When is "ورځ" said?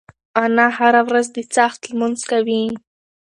1.09-1.27